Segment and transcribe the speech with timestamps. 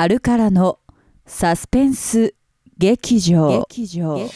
[0.00, 0.78] あるからの
[1.26, 2.32] サスペンス
[2.78, 3.66] 劇場。
[3.68, 4.16] 劇場。
[4.16, 4.30] 始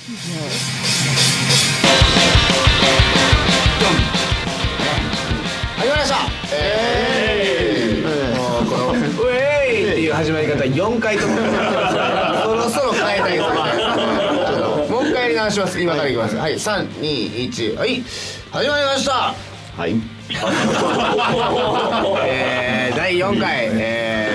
[5.79, 6.17] まりました。
[6.53, 8.03] えー、
[8.37, 8.91] もうこの
[9.23, 11.43] 「ウェイ!」っていう始まり方4回ともそ
[12.55, 13.55] ろそろ変えたいですね
[14.49, 18.03] ちょっともう一回やり直します今からいきますはい321はい
[18.51, 19.33] 始まりました
[19.77, 19.95] はい。
[22.27, 24.32] えー、第4回えー、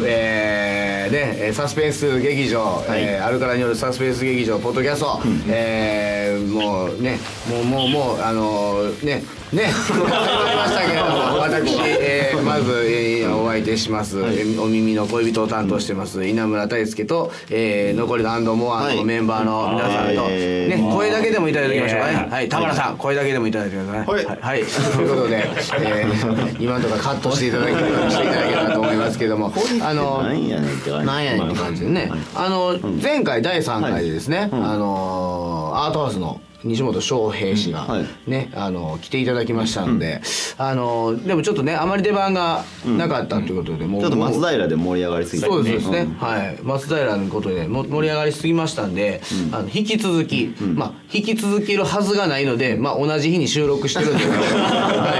[0.00, 20.32] おえー、ねえーサスペンス劇場、えーアルカラによるサスペンス劇場ポッドキャスト、えー、もうねもうもうもうあのー、ねね始まりましたけれども私、えー、まず、えー、お相手します、えーお耳の恋人を担当してます稲村大輔と、えー、残りのアンドモアのメンバーの皆さんと、はい。
[20.32, 22.28] ね声だけでもいただきましょうかね。
[22.30, 22.48] はい。
[22.48, 24.24] 田村さん声だけでもいただいてくださいはい。
[24.24, 31.06] はい、はい、ということで、えー、今のところカットしていただけるようにしていただければと思いますけどもあのなんやねんって感じ。
[31.06, 38.06] なんやねんって感じでね、あの前回第3回でですね、あのアートハウスの西本翔平氏がはい。
[38.26, 40.20] ね、あの来ていただきましたので、
[40.58, 45.48] あのでもちょっとねあまり出番がなかったということで、もうちょっと松平で盛り上がりすぎて。
[45.48, 46.14] そうですね、ん。
[46.14, 46.58] はい。
[46.62, 49.20] 松平のことでも盛り上がりすぎましたんで、
[49.52, 54.18] あの引き続き、まあ引き続けるはずがないので、まあ同じ日に収録してるんで。
[54.18, 54.46] すけど、は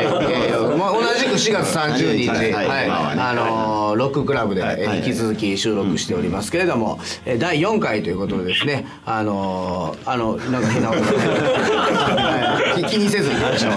[0.00, 11.06] い、えーまあ同じく4月30日で、はいはい、はいあのーロッククラブで、引き続き収録しておりますけれども、えー第4回ということでですね、あのーあのなんか変な音が
[11.42, 12.84] はい。
[12.84, 13.36] 気 気にせずに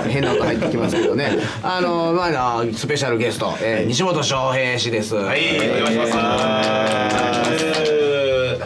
[0.10, 2.26] 変な音入ってきますけどね、あのーま
[2.60, 5.16] あスペシャルゲスト、えー西本翔平氏です。
[5.16, 5.40] はい。
[5.58, 6.70] お願いします。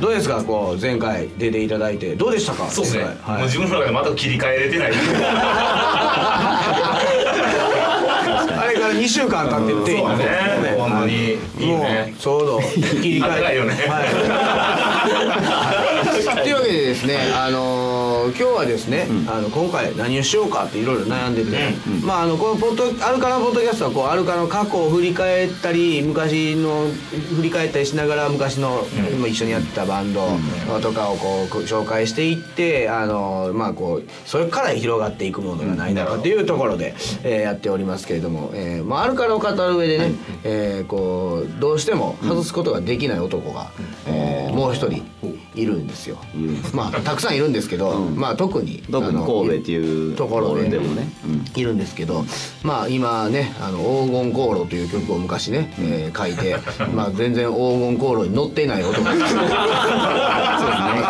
[0.02, 0.44] どうですか？
[0.44, 2.16] こう前回出ていただいて。
[2.16, 2.67] どうでしたか？
[2.69, 3.03] そうですね。
[3.23, 3.38] はい。
[3.38, 4.91] もう自分の中でまだ切り替えれてない。
[8.55, 10.25] あれから2週間経っててそうだね。
[10.77, 11.38] 本当に。
[11.59, 12.21] いいもねう。
[12.21, 12.59] ちょうど
[13.02, 13.55] 切り替え。
[13.58, 14.03] よね はい。
[16.44, 21.73] というわけでですね、あのー今日はですね、あの今回何をしようかっていろいろ悩んでて、
[22.05, 26.87] まああのこのポッドアルカナポッドキャストはこうアルカの過去を振り返ったり昔の
[27.36, 28.83] 振り返ったりしながら昔の、
[29.14, 30.27] 今一緒にやってたバンド
[30.81, 40.11] とかをこう紹介していって、あのーまあこうそれから広がっていくものがないのかというところで、えーやっておりますけれども、えーまあアルカナを語る上でね、
[40.43, 43.71] えーこうどうしても外すことができない男が、
[44.08, 45.03] えーもう一人
[45.56, 46.17] いるんですよ。
[46.73, 51.08] まあたくさんいるんですけど、まあ特に特に神戸っていうところででもね。
[51.26, 52.26] うんいるんですけど、
[52.64, 56.58] まあ今ね「あの黄金航路」という曲を昔ね、えー書いて、
[56.95, 59.20] まあ全然黄金航路に乗ってない男 です。
[59.20, 59.54] そうですね。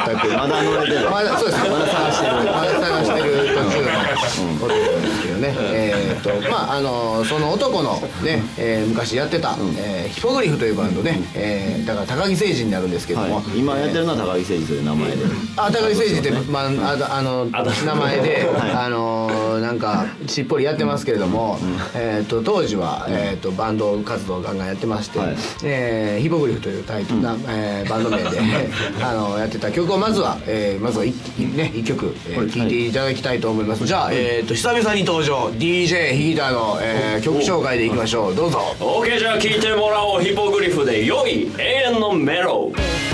[0.06, 1.60] 全くまだ乗れてないまだそうです。
[1.60, 2.34] まだ探してる。
[2.34, 5.54] まだ探してる途中のね。
[5.60, 13.36] えーっとまああのその男のね、えー昔やってた、えーヒポグリフというバンドね、えーだから高木誠二になるんですけども。
[13.38, 13.60] はい。
[13.60, 15.26] 今やってるのは高木誠二という名前で。
[15.58, 21.58] あ高木誠二って、まあ、ああの名前で、あのなんかしっぽりやってますけれども、
[21.96, 25.36] えー、と当時は、えー、とバンド活動をガンガンやってまして、はい。
[25.64, 28.24] えーヒポグリフというタイトルな、えーバンド名で
[29.04, 38.36] あのやってた曲をまずは、えーまずは一ね一曲、えー聴いていただきたいと思います、じゃあ、えー、と久々に登場 DJ ヒギターの、えー曲紹介でいきましょう。
[38.36, 38.60] どうぞ。
[38.80, 40.22] OK じゃあ聞いてもらおう。
[40.22, 41.64] ヒポグリフで良い永
[41.94, 42.76] 遠のメロウ「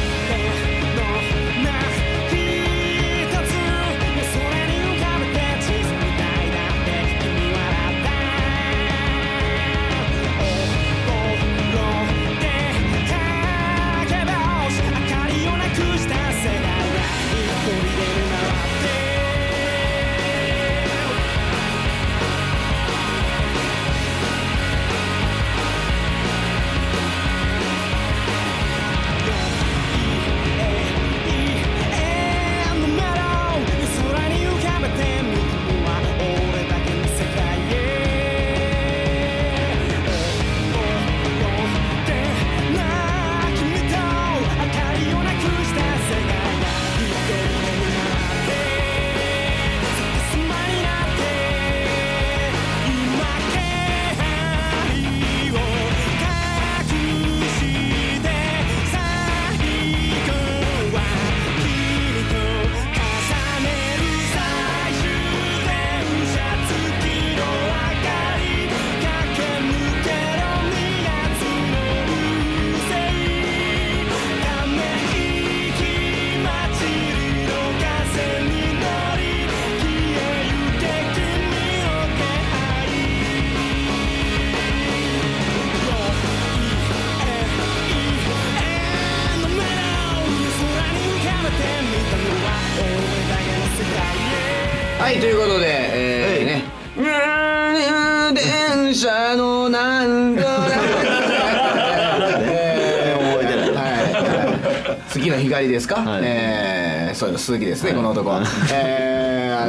[107.50, 108.44] 鈴木ですね、この男は。
[108.72, 109.66] えー、あ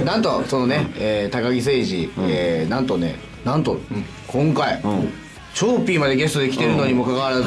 [0.00, 3.78] のなんとそのね、えー、高木誠二、えー、なんとねなんと、
[4.26, 5.12] 今回、ん。
[5.52, 7.44] チョーピーまでゲストで来てるのにもかかわらず、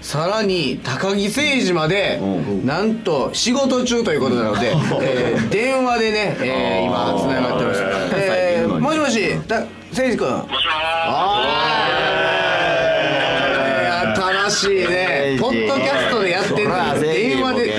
[0.00, 2.20] さらに高木誠二まで、
[2.64, 7.82] なんと仕事中ということなので、えー電話でね、えー今つながってます、
[8.14, 10.28] えー、もしもした誠二君。
[10.28, 12.46] あー
[14.16, 17.72] 新しいねポッドキャストでやってるのに電話で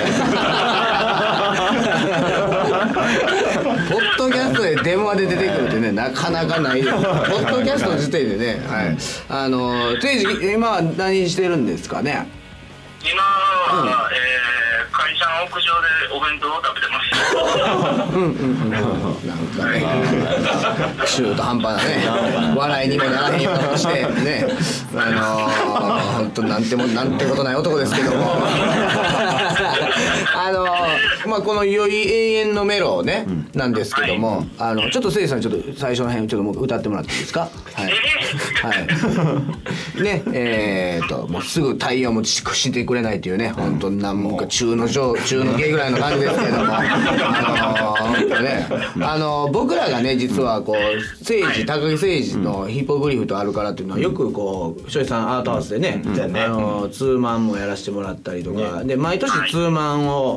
[3.89, 6.81] ポッドキャストで電話で出てくるってねなかなかない。
[6.81, 8.97] で すポッドキャストの時点でね、はい、
[9.29, 12.27] あの誠治今は何してるんですかね？
[13.03, 14.57] 今は、えー
[14.97, 17.11] 会社の屋上でお弁当を食べてます。
[19.27, 19.75] なんかね。
[21.05, 22.55] 中途半端なね。
[22.55, 23.93] 笑いにもならへんようとして。
[24.23, 24.47] ね。
[24.95, 28.41] あのー、本当なんてもなんてことない男ですけども
[30.47, 37.49] あのー、まあこの「良い永遠のメロ」ね、なんですけどもあのちょっとせいじさんちょっと最初の辺ちょっともう歌ってもらっていいですか？
[37.73, 37.85] はい。
[37.85, 38.73] は
[39.99, 40.03] い。
[40.03, 46.65] ねえー、ともうすぐ対応もししてくれないというね本当なんもか中の上中の下ぐらいの感じですけども。
[46.69, 48.67] あのね
[49.01, 50.75] あのー僕らがね実はこう
[51.19, 56.09] 政治高木誠治のヒポグリフとあるからっていうのはよくこう庄司さんアートハウスでね、あ
[56.47, 60.36] のーツーマンもやらせてもらったりとか、で毎年ツーマンを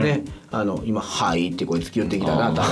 [0.00, 2.70] ね、あの今「はい」ってこいつ言ってきたな多分。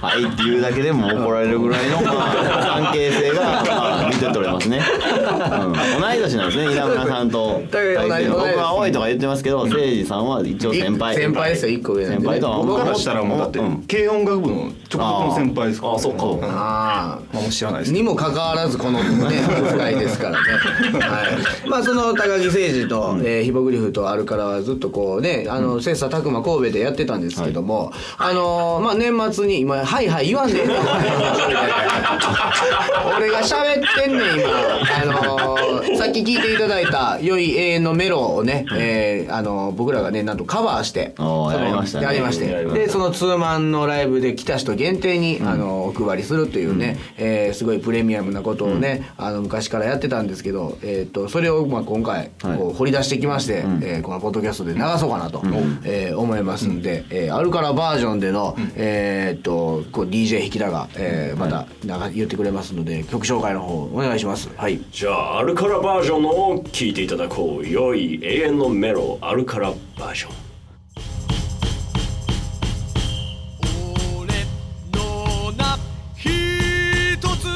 [0.00, 7.62] はいっていうだけでも怒られるぐらいの、まあ、関係性が、まあ、見て取れますね、うん、同い年なんですね 稲村さんと。
[7.68, 11.16] 僕は多いとか言ってますけど誠司さんは一応先輩。
[11.16, 12.58] 先輩ですよ一個上先輩とは。
[12.58, 13.84] 僕からしたらもうだってうん。
[13.88, 15.94] 軽音楽部の直属の先輩ですから。
[15.94, 20.36] あそうんまあああもう知らないですにもかかわらずこのね 使いですからね。
[21.00, 21.22] は
[21.66, 21.68] い。
[21.68, 30.76] まあその高木誠二と、えーヒポグリフとあるからはずっとこうねあの切磋琢磨神戸でやってたんですけども、あのーまあ年末に今はいはい言わんでええねん。
[33.16, 34.48] 俺が喋ってんねん今。
[35.02, 42.48] あのーさっき聞いていただいた「良い永遠のメロ」をね、えーあのー僕らがねなんとカバーしてやりましやりまして。
[42.64, 55.42] でそのツーマンのライブで来た人限定に、あのお配りするというね、えーすごいプレミアムなことをね、あの昔からやってたんですけど、えー、とそれをまあ今回こう掘り出してきまして、えーこのポッドキャストで流そうかなと、
[55.84, 64.48] えー思いますんで、えーアルカラバージョンでの、えー、とこう DJ 引田が、えーまたなんか言ってくれますので曲紹介の方お願いします。
[64.56, 64.80] はい。
[64.90, 67.68] じゃあアルカラバージョンのを聞いていただこう。
[67.68, 70.32] 良い永遠のメロアルカラバージョン。
[74.16, 74.32] 俺
[74.92, 75.78] の名
[76.16, 77.46] 一つ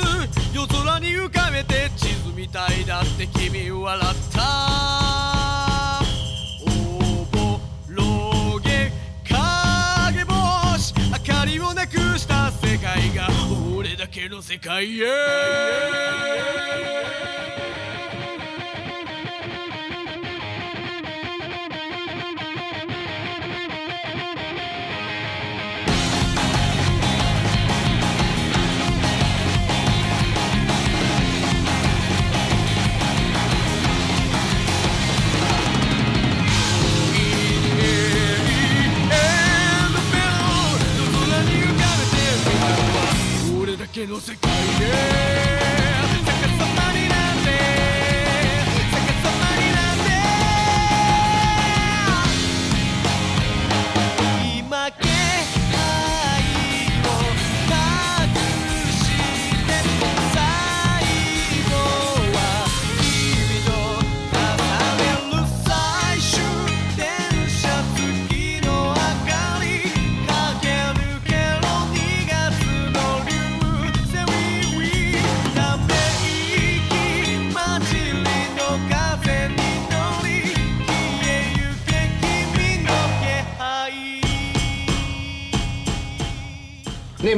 [0.54, 4.41] 夜空に浮かべて地図みたいだって君笑った
[14.28, 15.06] の世界へ。
[44.02, 45.61] 俺だけの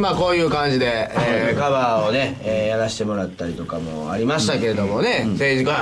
[0.04, 5.73] ねまあこういう感じで、えーカバーをね、えーやらせてもらったりとかもありましたけれどもね、誠治君。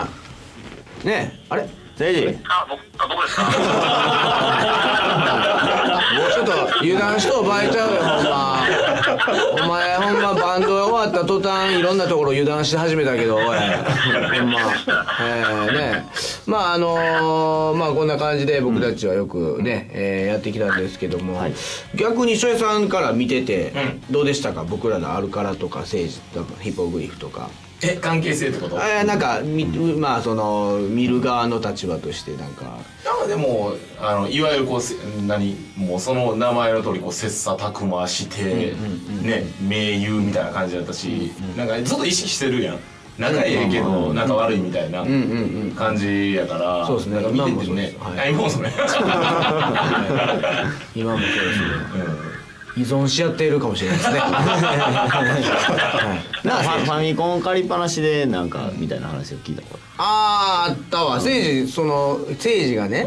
[1.04, 1.62] ねあれ？
[1.98, 3.42] 誠司あ、僕、あ僕ですか？
[6.34, 8.58] ちょっと油断しとう場合ちゃうよほんま
[9.64, 13.44] お前ほんまバンドが終わった途端いろんなところ油断し始めたけどおい。
[13.44, 14.60] ほんま。
[15.20, 16.06] えー、ね
[16.46, 21.54] まああのーまあこんな感じで僕たちはよくね、えーやってきたんですけども、はい。
[21.94, 23.72] 逆に翔平さんから見てて
[24.10, 24.64] どうでしたか？
[24.64, 27.48] 僕らのアルカラとか政治とかヒポグリフとか
[27.84, 28.78] え関係性ってこと？
[28.82, 32.64] あなんかみまあその見る側の立場としてなんか。
[33.04, 34.94] なんかでもあのいわゆるこうせ
[35.26, 38.74] 何もうその名前の通りこう切磋琢磨して、
[39.22, 42.78] ね盟友みたいな感じだったし、なんかずっと意識してるやん。
[43.18, 45.04] 仲ええけど仲悪いみたいな
[45.76, 47.20] 感じやから、そうですね。
[47.30, 47.94] 見ててね。
[48.30, 48.70] 今もそれ
[50.94, 52.31] 今もそうですね
[52.76, 54.18] 依存し合っているかもしれないですね。
[54.24, 54.32] は
[56.42, 56.46] い。
[56.46, 59.78] なあファファミコン借りっぱなしでなんかみたいな話を聞いたこと。
[59.98, 61.16] あーあったわ。
[61.16, 63.06] 誠治その誠治がね、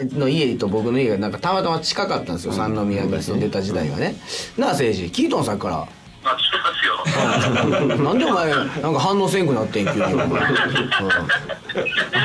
[0.00, 4.16] の家と僕の家がなんかたまたま近かったんですよ、三宮に住んでた時代がね、
[4.56, 5.76] なあ誠治キートンさんから。
[6.24, 8.04] あ、聞いてますよ。
[8.04, 10.18] なんでお前なんか反応せんくなってん急に、うん。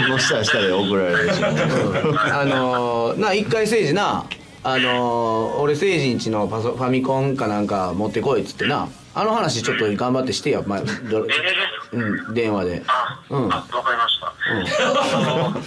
[0.10, 1.44] もしたらしたで送られるし。
[1.44, 4.26] あのーな一回誠治な
[4.66, 8.88] あのー俺誠治んちのパソファミコンかなんか持ってこいっつってな。
[9.16, 11.30] あの話ちょっと頑張ってしてや、まあ、どえ
[11.94, 12.82] えうん電話で。
[12.88, 13.54] あ、うん。
[13.54, 14.28] あ、わかりました。
[14.28, 14.32] あ
[15.22, 15.50] の、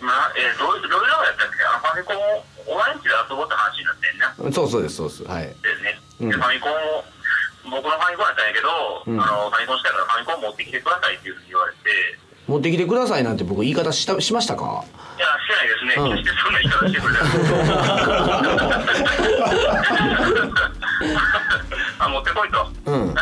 [0.00, 1.64] まあ、えー、どう、どういうのやったっけ？
[1.64, 2.44] あのファミコンを、
[2.78, 4.52] オレンジで遊ぼうって話になってんね。
[4.54, 5.24] そうそうですそうです。
[5.24, 5.46] はい。
[5.48, 5.98] ですね。
[6.20, 7.04] うファミコンを、
[7.64, 9.20] 僕のファミコンやったんやけど、うん。
[9.20, 14.84] あの、ファミコンしたいからファミコン持ってきてくださいっていうふうに言われて、持ってきてくださいなんて僕言い方したしましたか？
[15.16, 15.94] いや、してないですね。
[15.96, 17.22] うん決してそんな言い方してくれない。
[21.98, 22.68] あ、持ってこいと。
[22.86, 23.14] うん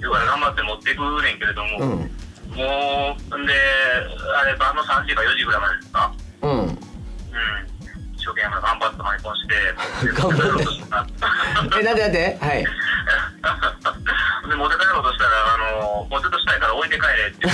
[0.00, 2.10] 言うから頑張って持ってくねんけれども、うん
[2.56, 3.52] もう、んで、
[4.40, 6.78] あれ、晩の3時か4時ぐらいまでですかうんうん。
[8.18, 9.54] 一生懸命頑張ってファミコンして、
[10.20, 11.78] 頑張って。
[11.80, 12.36] えなんでなんで？
[12.40, 12.66] はい
[14.48, 17.46] で、持って帰ろうとしたら、あの、もうちょっとしたいから置いて帰れって。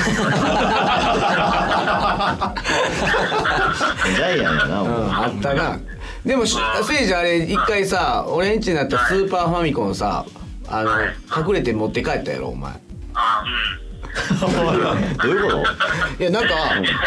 [4.16, 5.78] ジャイアンやなうんあったな
[6.24, 10.24] でもしせいじあれ一回さ俺んちになったスーパーファミコンさ
[10.68, 11.14] あのはい
[11.46, 12.72] 隠れて持って帰ったやろお前
[13.14, 13.73] あ、うん。
[15.22, 16.22] どういうこと？
[16.22, 16.48] いやなんか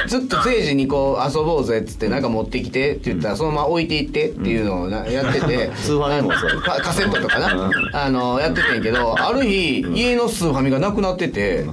[0.08, 6.62] ずっと誠治にこう遊ぼうぜっつってなんか持ってきてって言ったらそのまま置いていってっていうのをなやっててスーファミもそう。
[6.62, 7.72] カカセットとかな？
[7.94, 11.66] あのやっててんけどある日家のスーファミがなくなってて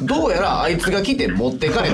[0.00, 1.92] どうやらあいつが来て持って帰ったや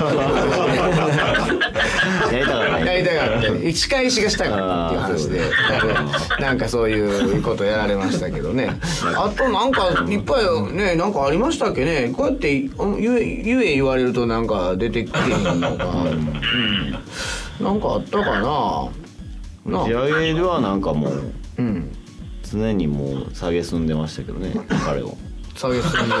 [2.39, 3.71] りたかったやりたかった。
[3.73, 5.41] 仕返しがしたかったっていう話で。
[6.39, 8.69] なんかそういうことやられましたけどね。
[9.15, 10.43] あとなんかいっぱい
[10.73, 12.13] ねなんかありましたっけね？
[12.15, 15.23] こうやってうん言え言え言われるとなんか出てきてへ
[15.53, 16.93] んのか、うん、
[17.63, 18.89] なんかあったかな。
[19.65, 21.91] な打ち上げではなんかもううん。
[22.43, 24.53] 常にもう下げすんでましたけどね
[24.85, 25.17] 彼を。
[25.55, 26.15] 下げすんで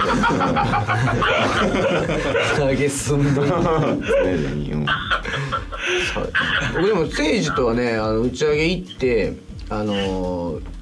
[2.55, 3.23] 下げすん。
[6.73, 9.33] 僕でも誠治とはねあの打ち上げ行って
[9.69, 10.72] あのー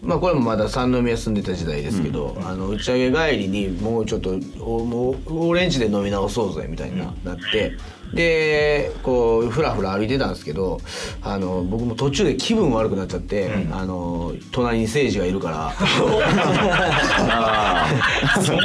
[0.00, 7.76] まあこれもまだ三宮住んでた時代ですけど、あの打ち上げ帰りにもうちょっとおもうオレンジで飲み直そうぜみたいな、なって
[8.14, 10.80] でこうふらふら歩いてたんですけど
[11.22, 15.72] あの僕も途中で気分悪くなっちゃって、あの隣に誠治がいるから。
[17.30, 17.86] あ
[18.36, 18.56] あずっ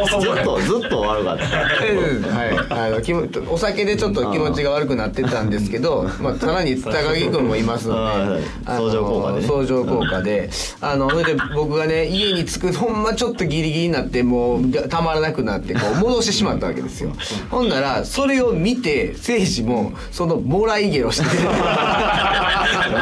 [0.43, 1.43] とずっと悪かった。
[1.43, 8.43] はい、あの気もお酒でちょっと気持ちが悪くなってたんですけど、まあ、さらに高木君もいますのではい。
[8.65, 9.47] 相乗効果でね。
[9.47, 10.49] 相乗効果で。
[10.81, 17.13] あのそれで僕がね家に着くほんまちょっとギリギリになってもうたまらなくなってこう戻してしまったわけですよ。
[17.49, 21.49] ほんならそれを見て誠司もそのもらいゲロしてど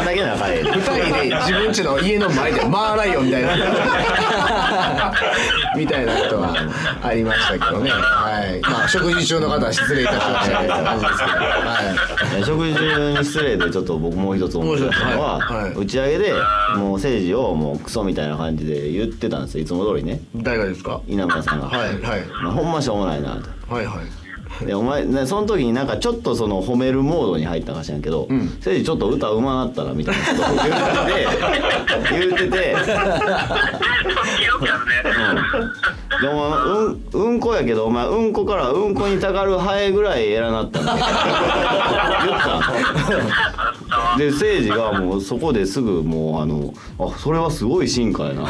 [0.01, 0.93] んだけ仲いい二人
[1.29, 3.49] で自分家の家の前でマーライオンみたいな。
[5.75, 6.55] みたいなことは
[7.01, 7.89] ありましたけどね。
[7.91, 8.59] はい。
[8.61, 11.31] まあ食事中の方は失礼いたしましたみたいな感じですけど。
[11.31, 11.79] は
[12.39, 12.43] い。
[12.43, 15.63] 食事中に失礼でちょっと僕もう一つ思い出したのは、はい。
[15.63, 15.73] はい。
[15.73, 16.33] 打ち上げで
[16.75, 19.63] もう政治をもうクソみたいな感じで言ってたんですよ。
[19.63, 20.21] いつも通りね。
[20.35, 21.01] 誰がですか？
[21.07, 22.25] 稲村さんが、はいはい。
[22.43, 23.73] まあほんましょうもないなと。
[23.73, 24.20] はいはい
[24.65, 28.45] でお前ねその時になんかちょっとその褒めるモードに入ったかしらんけど「ん。
[28.45, 32.75] 誠治ちょっと歌うまなったら」みたいなことを言ってて言ってて。
[36.21, 41.07] でお前うんうんこやけどお前うんこからうんこにたかるハエぐらい偉なったんだ言っ
[42.39, 44.15] た。
[44.15, 48.47] んで誠治がもうそこですぐもうあのあそれはすごい進化やな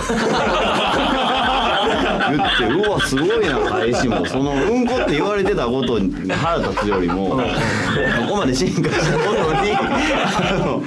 [2.35, 4.25] ってうわすごいな返しも。
[4.25, 7.38] そのうんこって言われてたことに腹立つよりもこ
[8.29, 10.81] こまで進化したことにあの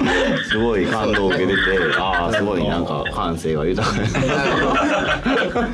[0.49, 1.61] すごい感動を受けてて
[1.99, 4.07] ああすごいなんか感性が豊かな。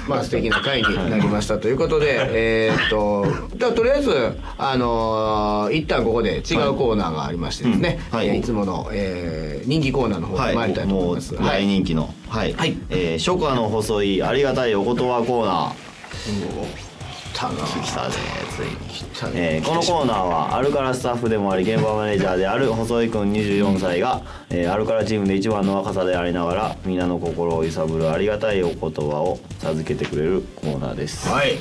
[0.08, 8.28] まあ素敵な会になりましたということで、えーっとではとりあえずあのー一旦ここで違うコーナーがありましてですね、うんはい。
[8.28, 11.34] えーいつもの、えー人気コーナーの方に参りたいと思います。
[11.34, 12.76] もう大人気のはい、はい。
[12.90, 16.90] えー初夏の細いありがたいお言葉コーナー。
[17.34, 18.14] たな来たね
[18.54, 19.10] ついに。
[19.18, 28.90] たねえーこのコーナーはアルカラスタッフでもあり現場マネージャーである細井君24歳が、えーアルカラチームで一番の若さでありながら皆の心を揺さぶるありがたいお言葉
[29.22, 31.28] を授けてくれるコーナーです。
[31.28, 31.58] はい。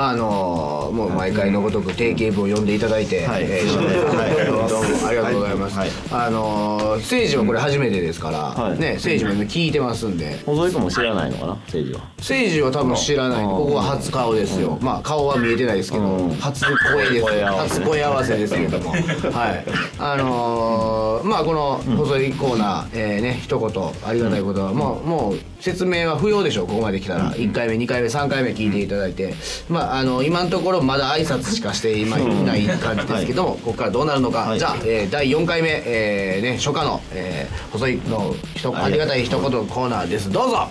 [0.00, 3.42] あのーもう毎回のごとく定型文を読んでいただいて、はい。
[3.44, 3.76] えー
[4.16, 5.76] はいどうもありがとうございます。
[5.78, 5.90] はい。
[6.12, 8.78] あのー、政治はこれ初めてですから、はい。
[8.78, 11.54] ね、政治も今聞いてますんで、細井君も知らないのかな？
[11.66, 12.08] 政治は。
[12.18, 13.44] 政治は多分知らない。
[13.44, 14.78] うんここは初顔ですよ。
[14.80, 16.34] まあ顔は見えてないですけど、うん。
[16.36, 17.22] 初声です。
[17.22, 17.78] 声合わせ。
[17.78, 19.64] ね初声合わせですけれども、 はい。
[19.98, 26.66] あのーまあこの細いコーナー、えーね一言ありがたいことは、もうもう説明は不要でしょう。
[26.66, 29.34] ここまで来たら一回目、二回目、三回目聞いていただいて、
[29.68, 32.16] まああの今のところまだ挨拶しかしていな
[32.56, 34.38] い感じですけども、ここからどうなるのか。
[34.40, 40.30] はいじゃあ、えー第四回目、えーね初夏の、えー細いのひとありがたい一言コーナーです。
[40.30, 40.68] どうぞ。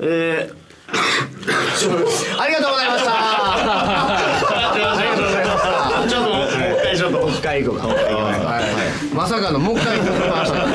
[0.00, 0.48] え
[0.92, 3.12] ありがとうございました。
[3.12, 5.62] ありがとうございまし
[6.04, 6.08] た。
[6.08, 6.50] ちょっともう一
[6.82, 7.86] 回ちょっともう一回行こうか。
[7.88, 9.14] はい。
[9.14, 10.66] まさかのもう一回行きました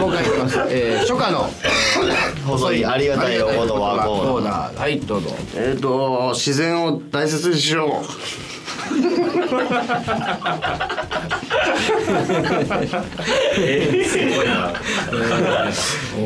[0.00, 0.58] あもう一回行きます。
[0.70, 4.78] えー初夏のー、細いありがたいお言葉コーナー。
[4.78, 5.30] はいどうぞ。
[5.56, 8.02] えっ、と自然を大切にしよ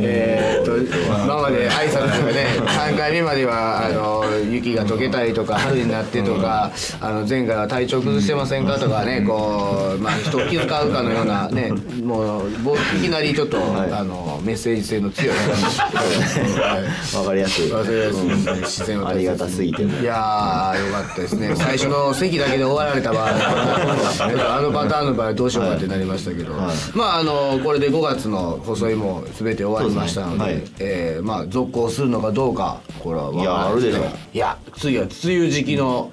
[0.02, 0.76] えーっと
[1.24, 11.70] 今まで挨拶とかね3回目まではあの雪が溶けたりとか春になってとかあの前回は体調崩してませんかとかねこうまあ人を気遣うかのようなね
[12.02, 17.66] もうぼいきなりちょっとあのメッセージ性の強いわかりやすい。
[17.66, 18.56] 忘れやすいですね。
[18.62, 21.54] 自然をありがたすぎていやーよかったですね。
[21.56, 23.28] 最初の席だけで終わられた場合
[24.56, 26.54] あのパターンの場合どうしようかってなりましたけど、
[26.94, 30.44] まああのこれで5月の細いも全て終わりましたのでね。
[30.44, 30.62] はい。
[30.78, 36.10] えーまあ続行するのかどうかこれは分からないでしょいや次は梅雨時期の、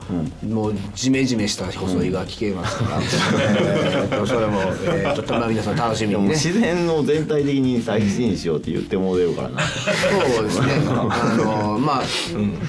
[0.48, 6.30] もうジメジメした細いが聞けますから、えーとそれも、えー、ちょっとまあ皆さん楽しみにね。
[6.30, 9.62] 自然を全体的に再生しようって言ってもうてるからな。
[9.62, 10.68] そうですね。
[10.88, 12.04] あのまあ、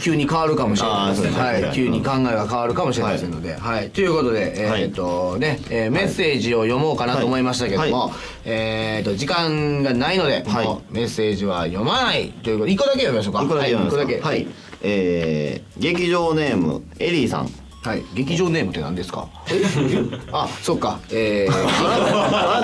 [0.03, 1.31] 急に変わるかもしれないですね。
[1.31, 6.22] はい、急に考えが変わるかもしれませんので、はい、ということで、えっ、とね、えーメッセージ
[6.55, 8.11] を読もうかなと思いましたけども、は
[8.45, 10.95] えっ、と時間がないので、はい。
[10.95, 12.31] メッセージは読まない。
[12.43, 13.43] ということで、一個だけ読みましょうか。
[13.43, 14.21] 一個だけはい、一個だけ。
[14.21, 14.47] はい、
[14.83, 17.49] えー、劇場ネームエリーさん。
[17.85, 19.29] はい、劇場ネームって何ですか？
[20.33, 21.01] あ、そっか。
[21.11, 22.61] えー、あ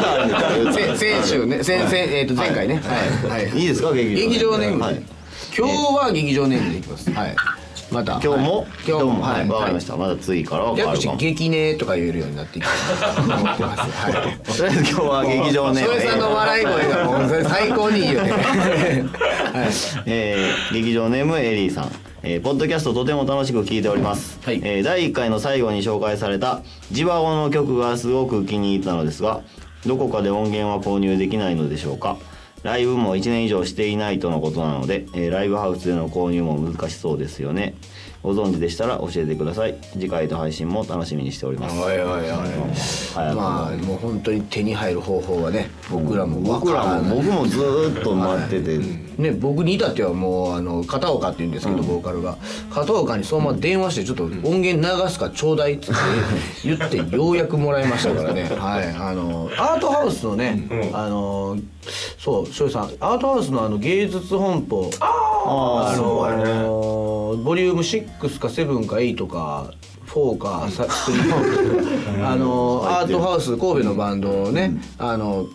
[0.64, 0.73] なた。
[0.73, 2.81] せ先週ね、先先えっ、と前回ね、
[3.29, 3.59] はい、はい。
[3.59, 3.64] い。
[3.64, 3.92] いですか？
[3.92, 4.29] 劇場。
[4.29, 4.79] 劇場ネーム。
[4.79, 5.03] で、はい。
[5.57, 7.11] 今日は劇場ネームでいきます。
[7.11, 7.37] はい。
[7.90, 8.20] また。
[8.22, 8.66] 今日も、はい。
[8.87, 9.20] 今日も。
[9.22, 9.48] はい。
[9.48, 9.96] わかりました。
[9.96, 11.16] まだ次からは変るかも。
[11.16, 13.90] 激ねとか言えるようになっていきたいと思ってます。
[13.90, 14.12] はい。
[14.12, 18.31] とりあえず今日は劇場ネームそれさんの笑い声がもう最高にいいよね。
[18.33, 18.42] はい。
[20.07, 21.90] えー劇場ネームエリーさん、
[22.22, 24.61] えーポッドキャストとても楽しく聞いております、はい。
[24.62, 26.61] えー第1回の最後に紹介された
[26.92, 29.40] ジバゴの曲がすごく気に入ったのですが
[29.87, 32.16] どこかで音源は購入できないのでしょうか？
[32.62, 37.75] ライブも1年以上していないとのことなので、えーライブハウスでの購入も難しそうですよね。
[38.23, 39.77] ご存知でしたら教えてください。
[39.93, 41.81] 次回と配信も楽しみにしております。
[41.81, 43.35] おいおいおい。
[43.35, 48.79] まあもう本当に手に入る方法はね、僕らも僕らも僕もずーっと待ってて、
[49.19, 52.37] ね、僕に至ってはもうあの片岡って言うんですけど、ボーカルが。
[52.71, 55.89] 片岡にそのまま電話してちょっと音源流すからちょうだいって
[56.65, 58.51] 言って 言ってようやくもらいましたからね。
[58.59, 58.87] はい。
[58.99, 61.57] あのアートハウスのね、あの
[62.19, 64.91] そう庄司さんアートハウスのあの芸術本舗。
[65.01, 66.98] あの
[67.37, 69.73] ボリューム6か7か8か
[70.07, 75.47] 4かさ3 あのアートハウス神戸のバンドをね、あの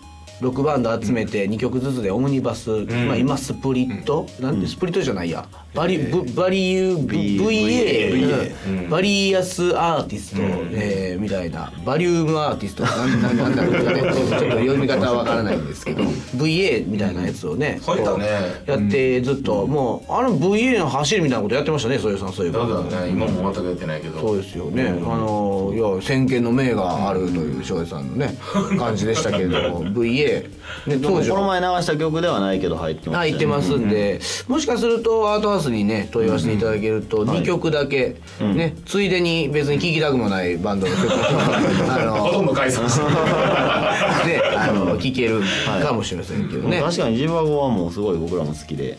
[0.44, 11.72] 6バンド集めて2曲ずつでオムニバス、まあ、今スプリット、なんてスプリットじゃないやバリブバリュー VA, バリアスアーティスト、えーみたいな。
[11.86, 12.84] バリウムアーティスト。
[12.84, 14.02] なんなんなんだろうね。
[14.14, 16.04] ちょっと読み方はわからないんですけど。
[16.36, 18.26] VA みたいなやつをね入ったね
[18.66, 24.20] こうやってずっと、もうあの VA の走りみたいなことやってましたねそういうさんそういうだからね今も全くやってないけど。
[24.20, 28.36] そうですよね、あのいや先見の明があるという翔平さんのね
[28.78, 29.84] 感じでしたけれども。
[29.86, 45.42] VA で、ね、当時このは前流した曲ではないけど入ってます入ってますんで、もしかするとアートハウスにね問い合わせていただけると2曲だけ、ねついでに別に聴きたくもないバンドの曲 あほとんど解散してるであの聴ける
[45.82, 48.98] かもしれませんけどね、確かにジバゴはもうすごい僕らも好きで、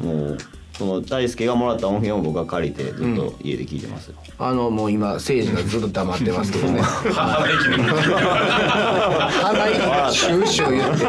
[0.00, 0.38] もう
[0.76, 4.08] その大輔がもらった音源を僕が借りてずっと家で聴いてます。
[4.08, 6.80] よ、あのもう今政治がずっと黙ってますけどね。
[6.80, 11.04] 鼻息で鼻息がシューシュー言って、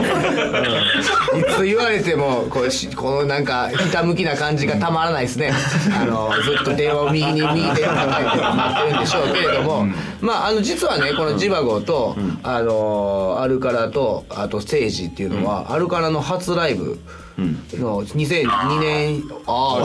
[1.39, 5.51] いつ言われてもこうしこのなんかひたむきな感じがたまらないですね。
[5.99, 9.87] あのずっと電話を右に右手を叩いて待ってるんでしょうけれども、
[10.21, 16.99] まああの実はねこのジバゴと、あのアルカラとあと政治っていうのは、アルカラの初ライブ
[17.37, 19.83] の2002年あ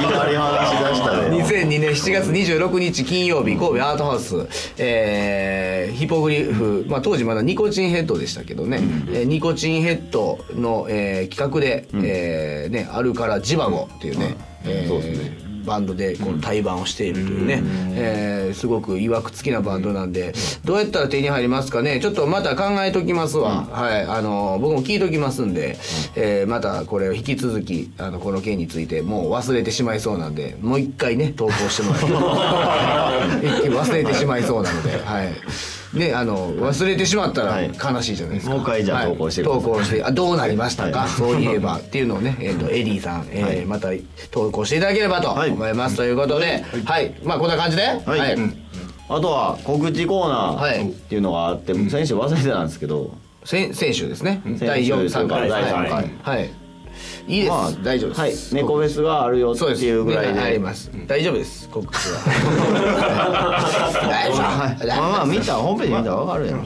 [0.00, 4.36] いきなり話し出したあね2002年7月26日金曜日神戸アートハウス、
[4.78, 17.62] えーヒポグリフ、まあ、当時まだニコチンヘッドでしたけどね、えーニコチンヘッドの、えー企画で、えーね、アルカラジバゴっていうね、えーそうですねバンドでこの対バンをしているというね、
[17.94, 20.32] えーすごくいわくつきなバンドなんで。
[20.64, 22.00] どうやったら手に入りますかね？
[22.00, 24.02] ちょっとまた考えときますわ、はい。
[24.02, 25.76] あの僕も聞いときますんで、
[26.16, 30.56] えーまたこれを引き続きあのこの件についてもう忘れてしまいそうなんで。
[30.60, 31.98] もう一回ね投稿してもら
[33.36, 34.90] って 一気に忘れてしまいそうなので。
[35.04, 35.32] はい。
[35.92, 37.68] ね、あの忘れてしまったらはい。
[37.68, 38.54] 悲しいじゃないですか。
[38.54, 39.62] もう一回じゃあ投稿してください。
[39.62, 41.08] 投稿してあどうなりましたか、はい。
[41.08, 43.66] そういえばっていうのをね、えっ、とエリーさん、えーはい。
[43.66, 43.88] また
[44.30, 45.50] 投稿していただければとはい。
[45.50, 48.18] 思います、ということで、はい、まあこんな感じで、はい。
[48.20, 48.36] はい。
[49.08, 50.80] あとは告知コーナはい。
[50.80, 53.12] ーっていうのがあって、先週忘れてたんですけど。
[53.44, 55.48] 先先週ですね、週第4 3回。
[55.48, 55.90] 第三回。
[55.90, 56.46] はい、は
[57.26, 58.54] い、いいです、まあ大丈夫です。
[58.54, 58.62] はい。
[58.62, 59.64] 猫フェスがあるよって。
[59.64, 60.40] いうぐらいで。
[60.40, 60.90] あります。
[61.06, 61.68] 大丈夫です。
[61.68, 62.20] 告知は。
[64.08, 64.40] 大丈夫。
[65.00, 66.64] まあまあ見たホームページ見たらわかるやろ、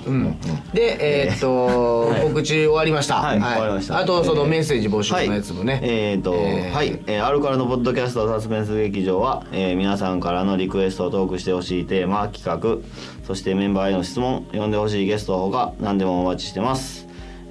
[0.73, 3.17] で、えーっと、告知終わりました。
[3.17, 3.41] はい。
[3.41, 3.99] 終わりました。
[3.99, 4.49] あと、そのえー。
[4.49, 5.81] メッセージ募集のやつもね。
[5.83, 6.75] えーと、えー。
[6.75, 12.79] はい、えー、アルカラのポッドキャストサスペンス劇場は、えー皆さんからのリクエストをトークしてほしいテーマ企画
[13.27, 17.04] そしてメンバーへの質問呼んでほしいゲストほか何でもお待ちしてます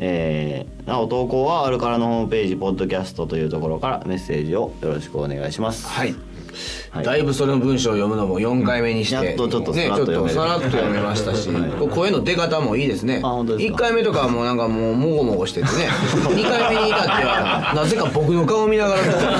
[0.05, 5.87] えーなお投稿はアルカラのホームページポッドキャストというところからメッセージをよろしくお願いします。
[5.87, 6.13] はい。
[6.91, 7.05] はい。
[7.05, 10.35] だいぶその文章を読むのも4回目にして、やっとちょっとさね、ちょっらっと読める。
[10.35, 11.49] とさらっと読めましたし、
[11.89, 13.21] 声の出方もいいですね。
[13.23, 19.37] あ本当ですか？1回目とかはもうなんかもうもごもごしててね、2回目に至ってはなぜか僕の顔を見ながら撮ってっていうね、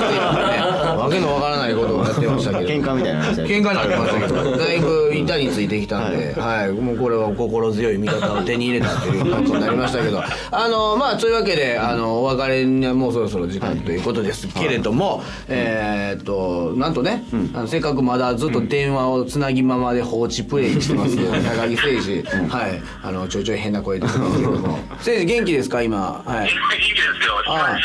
[1.04, 2.70] わけのわからないことをやってましたけど。
[2.70, 24.58] 喧嘩みたいな話喧嘩になってましたけど、 だいぶ板についてきたんで、はい、もうこれは心強い味方を手に入れたという感じになりましたけど、あのまあというわけで、あのお別れにはもうそろそろ時間ということですけれども、えーっとなんとね、あのせっかくまだずっと電話をつなぎままで放置プレイしてます高木誠司、はい、あのちょいちょい変な声出てますけども、
[24.90, 26.46] 誠司元気ですか今、はい。
[26.46, 27.34] いいですよ。
[27.46, 27.78] ああ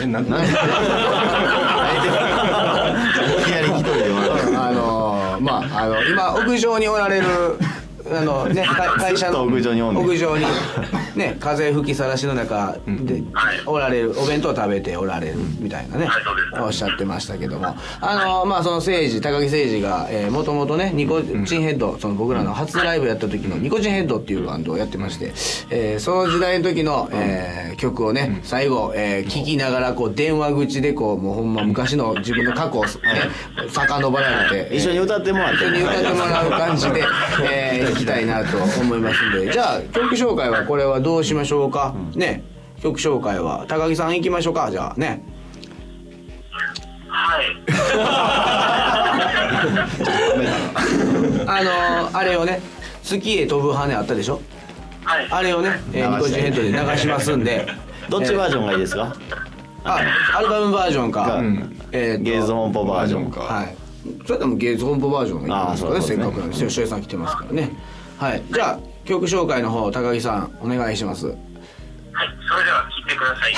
[0.00, 0.50] えなな いき
[3.50, 7.26] なり一人であのまああの今屋上におられる
[8.10, 10.44] あのね か会社の屋上に屋上に
[11.16, 13.22] ね風吹きさらしの中で
[13.66, 16.08] おられるお弁当食べておられるみたいなね。
[16.60, 17.74] おっしゃってましたけども。
[18.00, 25.32] あのまあその政治高木誠治がもともとねニコチンヘッドその僕らの初ライブやった時のニコチンヘッドっていうバンドをやってまして、
[25.70, 32.90] えーその時代の時の、えー曲をね最後、えー聞きながらこう電話口でこうもうほんま昔の自分の過去をね
[33.68, 35.64] 遡られて一緒に歌ってもらって。
[35.64, 37.04] 一緒に歌ってもらう感じで、
[37.50, 39.50] えー、行きたいなと思いますんで。
[39.52, 42.42] じゃあ曲紹介はこれはどうしましょうか、ね。
[42.82, 43.64] 曲紹介は。
[43.68, 44.70] 高木さん行きましょうか？
[44.70, 45.22] じゃあね。
[47.08, 47.44] はい。
[51.46, 52.60] あのー、あれをね
[53.02, 54.40] 月へ飛ぶ羽あったでしょ？
[55.04, 55.26] はい。
[55.30, 57.66] あれをね、えー、ニコチンヘッドで流しますんで。
[58.10, 59.14] どっちバージジョンがいいですか、
[59.84, 59.98] あ
[60.36, 61.74] アルバムバージョンか、うん。
[61.90, 62.24] えーと。
[62.24, 63.40] ゲーズ本舗バージョンか。
[63.40, 63.74] はい
[64.26, 67.70] それでもゲーズ本舗バージョンがいいですかねあーそうですねせっかくなんでしおさん来てますからね
[68.18, 72.28] はいじゃあ曲紹介の方高木さんお願いしますはい。
[72.48, 73.54] それでは聞いてください。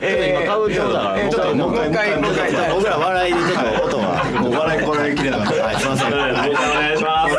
[0.00, 3.50] え今歌舞伎町だからえーちょっともう一回もう一回はい僕ら笑いでちょっ
[3.80, 7.34] と音がもう笑いこれ切れなかったはいすいませんお願いします。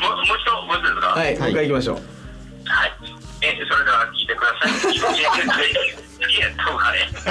[0.00, 1.06] もうもう一度もう一度ですか。
[1.14, 1.96] はい、もう一回行きましょう。
[1.96, 2.92] はい。
[3.42, 5.94] え、それでは聞いてください。
[6.40, 6.98] 好きやとかね。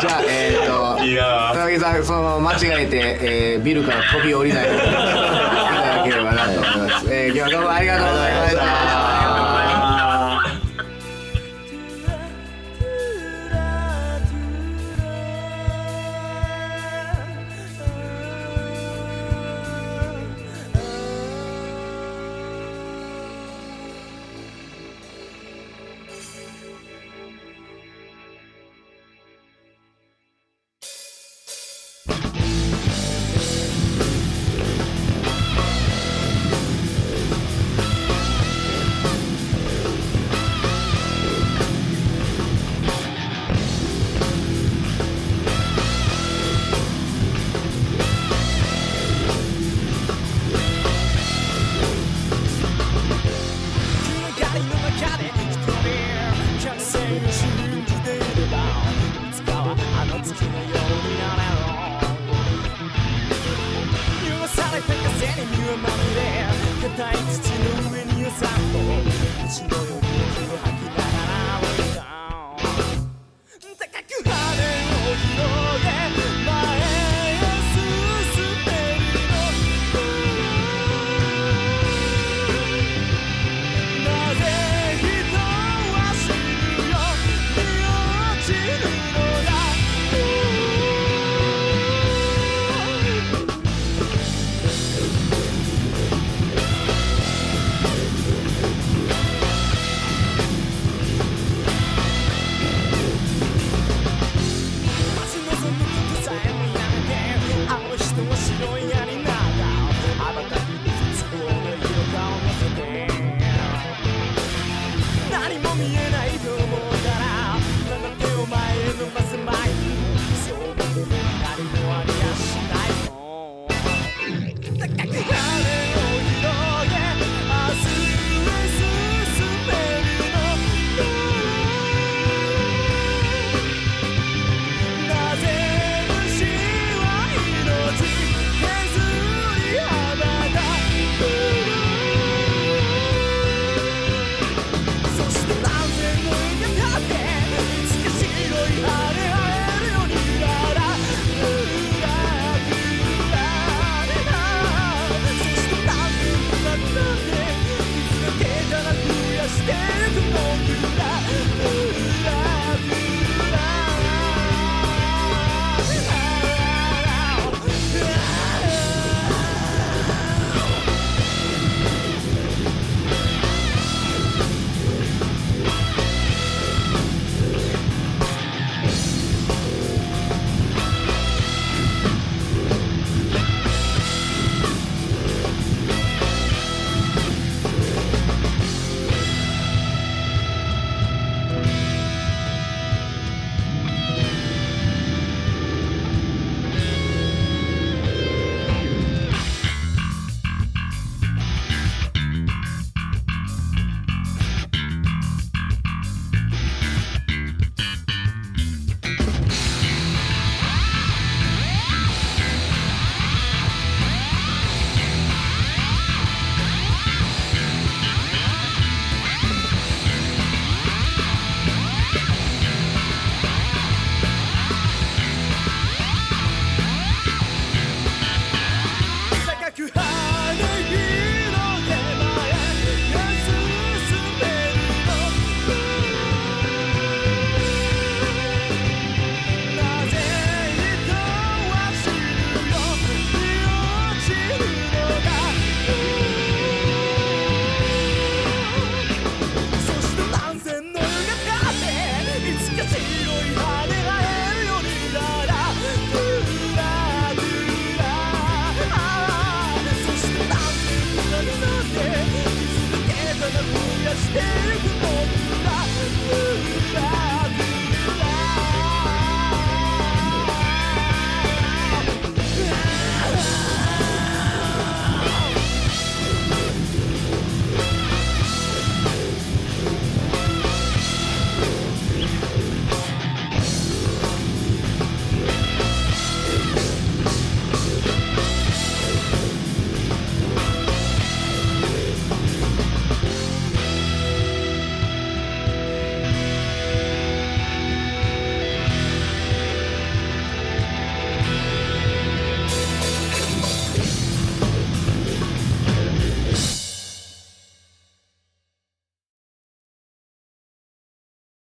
[0.00, 0.66] じゃあ、えー、っ
[0.98, 4.82] と、いやー高木さん、その間違えて、えービルから飛び降りないいただ
[6.04, 7.06] ければなと思います。
[7.10, 8.91] えー今日はどうもありがとうございました。